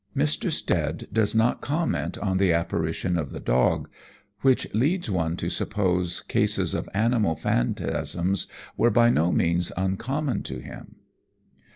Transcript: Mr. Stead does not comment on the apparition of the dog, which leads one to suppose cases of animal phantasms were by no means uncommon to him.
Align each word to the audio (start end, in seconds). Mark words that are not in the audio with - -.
Mr. 0.17 0.51
Stead 0.51 1.07
does 1.13 1.35
not 1.35 1.61
comment 1.61 2.17
on 2.17 2.39
the 2.39 2.51
apparition 2.51 3.19
of 3.19 3.29
the 3.29 3.39
dog, 3.39 3.87
which 4.41 4.65
leads 4.73 5.11
one 5.11 5.37
to 5.37 5.47
suppose 5.47 6.21
cases 6.21 6.73
of 6.73 6.89
animal 6.95 7.35
phantasms 7.35 8.47
were 8.75 8.89
by 8.89 9.11
no 9.11 9.31
means 9.31 9.71
uncommon 9.77 10.41
to 10.41 10.57
him. 10.57 10.95